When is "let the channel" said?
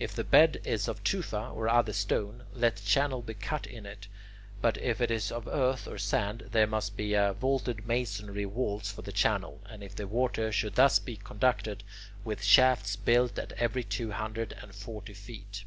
2.52-3.22